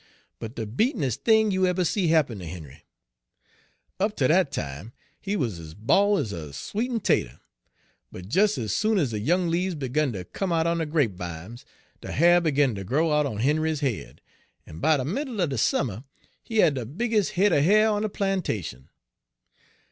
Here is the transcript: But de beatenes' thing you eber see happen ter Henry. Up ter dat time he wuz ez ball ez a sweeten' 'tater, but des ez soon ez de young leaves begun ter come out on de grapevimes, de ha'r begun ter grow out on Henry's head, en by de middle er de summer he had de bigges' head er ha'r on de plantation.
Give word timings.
But 0.39 0.55
de 0.55 0.65
beatenes' 0.65 1.15
thing 1.15 1.51
you 1.51 1.67
eber 1.67 1.85
see 1.85 2.07
happen 2.07 2.39
ter 2.39 2.45
Henry. 2.45 2.85
Up 3.99 4.17
ter 4.17 4.29
dat 4.29 4.51
time 4.51 4.93
he 5.19 5.35
wuz 5.35 5.59
ez 5.59 5.75
ball 5.75 6.17
ez 6.17 6.31
a 6.31 6.51
sweeten' 6.53 6.99
'tater, 6.99 7.39
but 8.11 8.27
des 8.27 8.57
ez 8.57 8.73
soon 8.73 8.97
ez 8.97 9.11
de 9.11 9.19
young 9.19 9.47
leaves 9.51 9.75
begun 9.75 10.11
ter 10.11 10.23
come 10.23 10.51
out 10.51 10.65
on 10.65 10.79
de 10.79 10.87
grapevimes, 10.87 11.65
de 12.01 12.13
ha'r 12.13 12.41
begun 12.41 12.73
ter 12.73 12.83
grow 12.83 13.11
out 13.11 13.27
on 13.27 13.37
Henry's 13.37 13.81
head, 13.81 14.21
en 14.65 14.79
by 14.79 14.97
de 14.97 15.05
middle 15.05 15.39
er 15.39 15.45
de 15.45 15.55
summer 15.59 16.03
he 16.41 16.57
had 16.57 16.73
de 16.73 16.83
bigges' 16.87 17.33
head 17.33 17.53
er 17.53 17.61
ha'r 17.61 17.89
on 17.93 18.01
de 18.01 18.09
plantation. 18.09 18.89